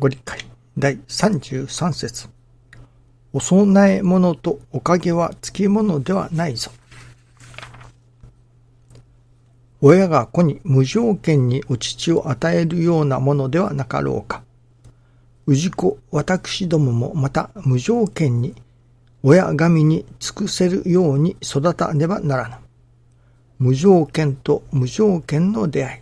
[0.00, 0.38] ご理解
[0.78, 2.28] 第33節
[3.32, 6.70] お供え物とおかげはつきものではないぞ。
[9.80, 14.44] 親が子に無条件にお乳を与えるようなものではなかろうか。
[15.48, 18.54] 氏子、私どももまた無条件に
[19.24, 22.54] 親神に尽くせるように育たねばならぬ。
[23.58, 26.00] 無条件と無条件の出会い。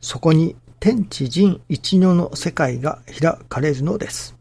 [0.00, 4.36] そこに天地人一如の世界が開かれるのです。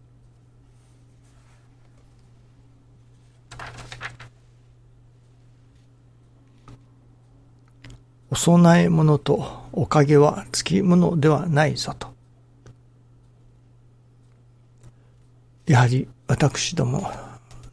[8.30, 12.14] お供え物とおかげはつきものではないぞと。
[15.66, 17.10] やはり私ども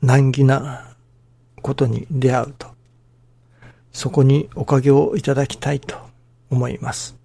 [0.00, 0.94] 難儀な
[1.62, 2.68] ことに出会うと、
[3.92, 5.96] そこにおかげをいただきたいと
[6.48, 7.21] 思います。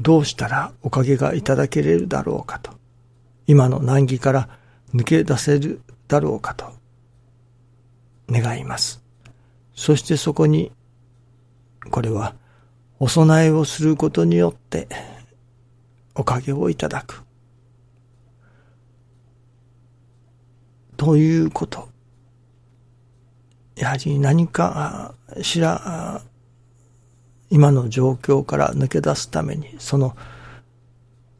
[0.00, 2.72] どうしたらおかげがいただけれるだろうかと、
[3.46, 4.48] 今の難儀から
[4.94, 6.72] 抜け出せるだろうかと
[8.28, 9.02] 願います。
[9.74, 10.72] そしてそこに、
[11.90, 12.34] これは
[12.98, 14.88] お供えをすることによって
[16.14, 17.22] おかげをいただく。
[20.96, 21.88] ということ。
[23.76, 26.22] やはり何かしら
[27.50, 30.16] 今の状況から抜け出すためにその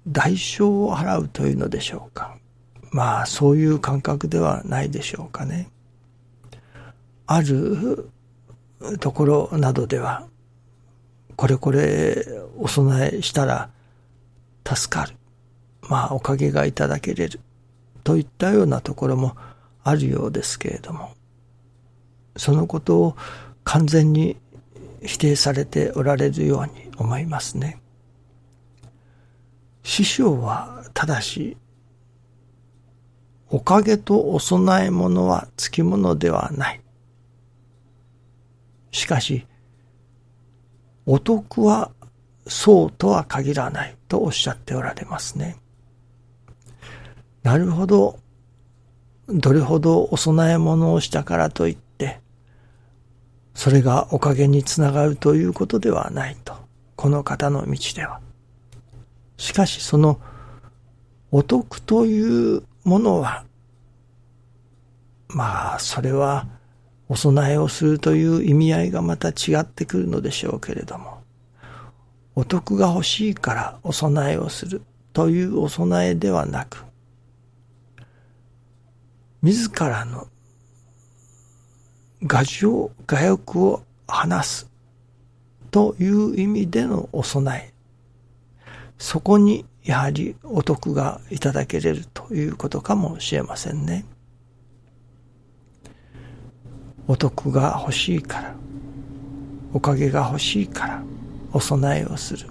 [0.07, 2.39] 代償を払うというのでしょうか。
[2.93, 5.69] まあそういう感覚ではないでしょうかね。
[7.27, 8.09] ある
[9.01, 10.29] ところなどでは
[11.35, 12.25] これこれ
[12.57, 13.71] お供えしたら
[14.65, 15.17] 助かる。
[15.89, 17.41] まあおかげがいただけれる。
[18.05, 19.37] といったようなところも
[19.83, 21.15] あるようですけれども、
[22.37, 23.17] そのことを
[23.65, 24.37] 完全に
[25.07, 27.81] 否定されておられるように思いますね。
[29.83, 31.57] 師匠はただし、
[33.49, 36.81] おかげとお供え物はつきものではない。
[38.91, 39.47] しかし、
[41.07, 41.93] お得は
[42.49, 45.57] そうとは限らないとおっしゃっておられますね。
[47.45, 48.19] なるほど。
[49.29, 51.86] どれほどお供え物をしたからといって、
[53.57, 56.55] それがおかげにつながるということではないと。
[56.95, 58.21] この方の道では。
[59.39, 60.21] しかしその
[61.31, 63.45] お得というものは、
[65.29, 66.47] まあ、それは
[67.09, 71.23] お供えをするという意味合いがまた違ってくるのでしょうけれども、
[72.35, 74.83] お得が欲しいからお供えをする
[75.15, 76.85] というお供えではなく、
[79.41, 80.29] 自らの
[82.23, 84.71] 牙城、牙欲を話す
[85.71, 87.73] という意味でのお供え。
[88.99, 94.05] そこにやはりお得がいただけれるということかもしれませんね。
[97.07, 98.55] お得が欲しいから、
[99.73, 101.03] おかげが欲しいから、
[101.53, 102.49] お供えをする。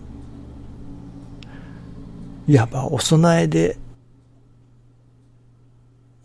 [2.47, 3.77] いわばお供えで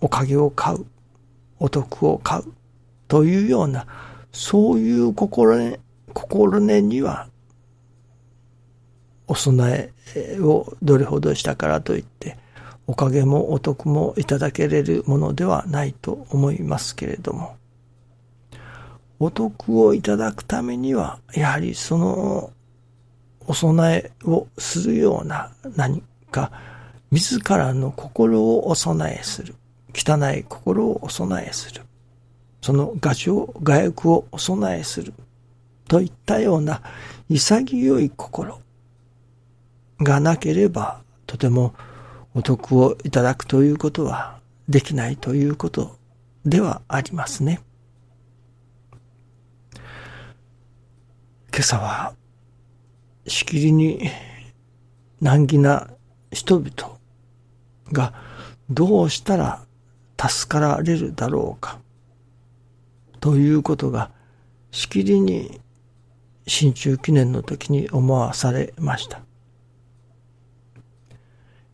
[0.03, 0.87] おかげを買う、
[1.59, 2.45] お得を買う、
[3.11, 3.87] というような、
[4.31, 5.81] そういう心根、
[6.15, 7.27] 心根には、
[9.27, 9.93] お供え
[10.41, 12.39] をどれほどしたからといって、
[12.87, 17.57] おかげもお得もいただけれるものではないと思いますけれども、
[19.19, 22.53] お得をいただくためには、やはりその
[23.49, 26.53] お供えをするような何か、
[27.11, 29.57] 自らの心をお供えする。
[29.93, 31.83] 汚い心をお供えする。
[32.61, 35.15] その画情、画欲をお供えする。
[35.89, 36.83] といったような
[37.29, 38.61] 潔い心
[40.01, 41.75] がなければ、とても
[42.35, 44.39] お得をいただくということは
[44.69, 45.97] できないということ
[46.45, 47.61] ではありますね。
[51.53, 52.15] 今朝は、
[53.27, 54.11] しきりに
[55.21, 55.89] 難儀な
[56.33, 56.99] 人々
[57.93, 58.15] が
[58.71, 59.65] どうしたら
[60.29, 61.79] 助かられるだろうか。
[63.21, 64.11] ということが、
[64.71, 65.61] しきりに
[66.47, 69.21] 新中記念の時に思わされました。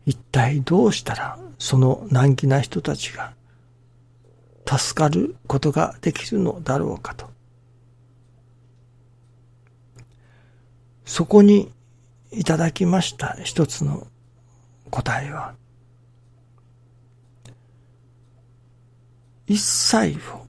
[0.05, 3.33] 一体どうしたらその難儀な人たちが
[4.65, 7.29] 助かることができるのだろうかと。
[11.05, 11.71] そこに
[12.31, 14.07] いただきました一つの
[14.89, 15.55] 答えは、
[19.45, 20.46] 一切を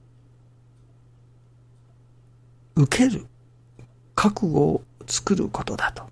[2.79, 3.25] 受ける
[4.15, 6.03] 覚悟を作ることだと。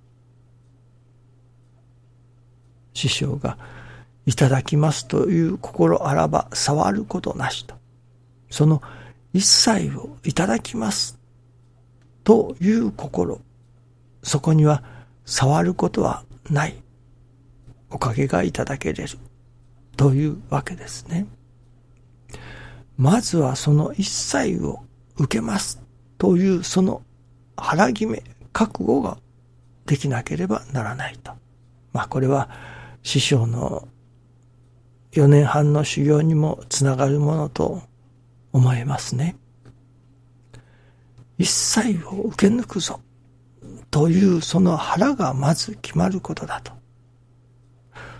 [2.93, 3.57] 師匠が
[4.25, 7.75] いただきますという心あらば触ることなしと。
[8.49, 8.81] その
[9.33, 11.17] 一切をいただきます
[12.25, 13.39] という心。
[14.21, 14.83] そこには
[15.25, 16.75] 触ることはない。
[17.89, 19.17] おかげがいただけれる。
[19.95, 21.27] というわけですね。
[22.97, 24.81] まずはその一切を
[25.15, 25.86] 受けます
[26.17, 27.01] というその
[27.55, 28.23] 腹決め、
[28.53, 29.17] 覚悟が
[29.85, 31.31] できなければならないと。
[31.93, 32.49] まあこれは
[33.03, 33.87] 師匠の
[35.11, 37.81] 4年半の修行にもつながるものと
[38.51, 39.35] 思えますね。
[41.37, 42.99] 一切を受け抜くぞ
[43.91, 46.73] というその腹がまず決まることだと。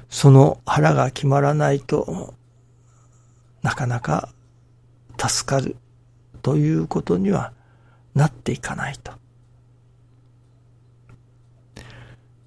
[0.10, 2.34] その腹が決まらないと
[3.62, 4.30] なかなか
[5.18, 5.76] 助かる
[6.42, 7.52] ということには
[8.18, 9.12] なっていかないと。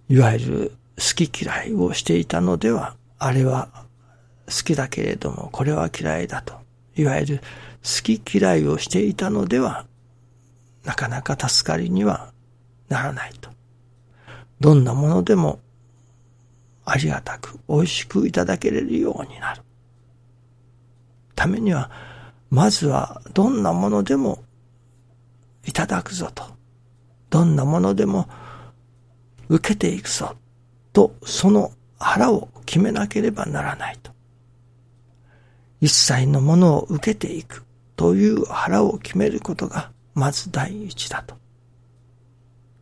[0.09, 3.69] いわゆる好き嫌いをしていたのでは、あれは
[4.47, 6.55] 好きだけれども、これは嫌いだと。
[6.97, 7.41] いわゆる
[7.85, 9.87] 好き嫌いをしていたのでは、
[10.85, 12.33] なかなか助かりには
[12.89, 13.51] ならないと。
[14.59, 15.61] どんなものでも
[16.85, 19.63] ありがたく美味しくいただけれるようになる。
[21.37, 21.91] ためには、
[22.51, 24.43] まずはどんなものでも
[25.65, 26.45] いただくぞと。
[27.29, 28.29] どんなものでも
[29.49, 30.37] 受けていくぞ
[30.93, 34.11] と、その腹を決めなければならないと。
[35.81, 37.65] 一切のものを受けていく
[37.97, 41.37] という腹を決めることがまず第一だと。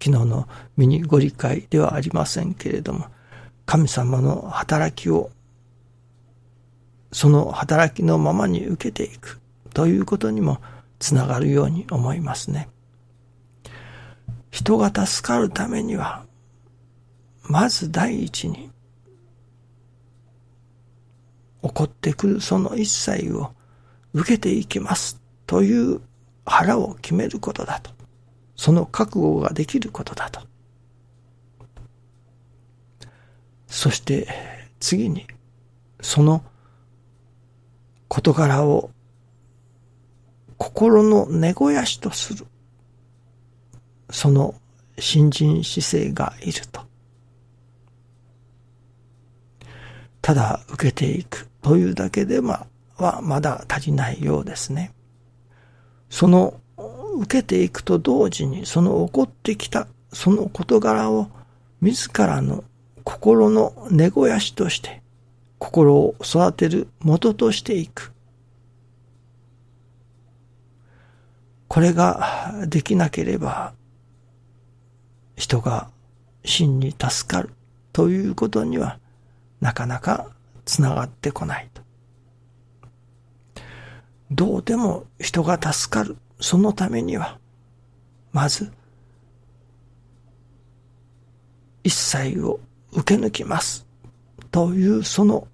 [0.02, 3.06] 昨日のミニご理解ではありませんけれども、
[3.66, 5.30] 神様の働きを
[7.12, 9.40] その働きのままに受けていく
[9.74, 10.60] ということにも
[10.98, 12.68] つながるように思いますね。
[14.50, 16.24] 人が助かるためには、
[17.44, 18.70] まず第一に
[21.62, 23.52] 起こってくるその一切を
[24.12, 26.00] 受けていきますという
[26.44, 27.90] 腹を決めることだと。
[28.56, 30.40] その覚悟ができることだと。
[33.66, 34.26] そして
[34.80, 35.26] 次に
[36.00, 36.42] その
[38.08, 38.90] 事柄を
[40.58, 42.46] 心の根肥やしとする
[44.10, 44.54] その
[44.98, 46.82] 新人姿勢がいると。
[50.20, 52.66] ただ受けていくというだけでは
[53.22, 54.92] まだ足りないようですね。
[56.10, 56.60] その
[57.20, 61.28] 受けていくと同時にその起こってきたその事柄を
[61.80, 62.64] 自らの
[63.04, 65.02] 心の根肥やしとして
[65.58, 68.12] 心を育てる元としていく。
[71.68, 73.74] これができなければ
[75.36, 75.90] 人が
[76.44, 77.50] 真に助かる
[77.92, 78.98] ということには
[79.60, 80.30] なかなか
[80.64, 81.82] つながってこないと。
[84.30, 87.38] どうでも人が助かる、そのためには、
[88.32, 88.70] まず、
[91.82, 92.60] 一切を
[92.92, 93.86] 受け抜きます。
[94.50, 95.48] というその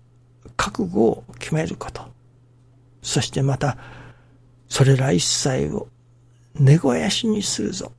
[0.56, 2.02] 覚悟を決めること。
[3.02, 3.78] そしてまた、
[4.68, 5.88] それら一切を
[6.54, 7.92] 根肥やしにするぞ。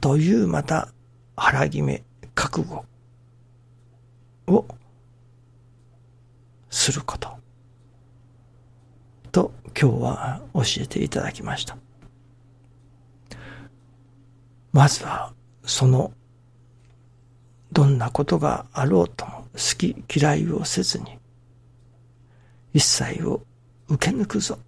[0.00, 0.88] というまた
[1.36, 2.04] 腹決め、
[2.34, 2.84] 覚悟
[4.46, 4.66] を
[6.70, 7.28] すること。
[9.32, 11.76] と今日は教えていただきました。
[14.72, 15.32] まずは
[15.64, 16.12] その
[17.72, 21.18] どんなことがあろうとも好き嫌いをせずに
[22.72, 23.42] 一切を
[23.88, 24.58] 受け抜くぞ、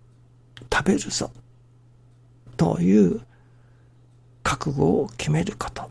[0.73, 1.31] 食べるぞ、
[2.57, 3.21] という
[4.43, 5.91] 覚悟を決めること。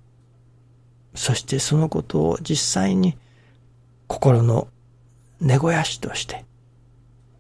[1.13, 3.17] そしてそのことを実際に
[4.07, 4.67] 心の
[5.39, 6.45] 根肥やしとして、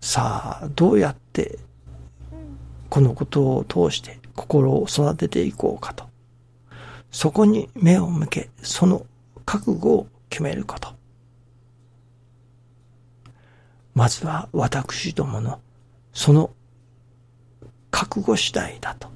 [0.01, 1.59] さあ、どうやって
[2.89, 6.05] このことを通して心を育てていこうかと。
[7.11, 9.05] そこに目を向け、その
[9.45, 10.93] 覚悟を決めること。
[13.93, 15.61] まずは私どもの
[16.13, 16.51] その
[17.95, 19.09] 覚悟次第だと。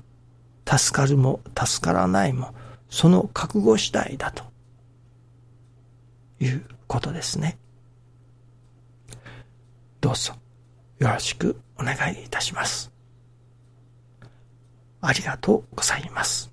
[0.66, 2.54] 助かるも助からないも
[2.90, 4.46] その覚悟次第だと
[6.40, 7.58] いうことですね。
[10.00, 10.34] どうぞ
[11.00, 12.90] よろしくお願いいたします。
[15.02, 16.49] ありがとうございます。